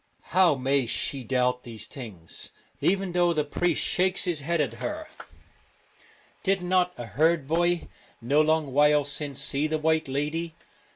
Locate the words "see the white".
9.39-10.07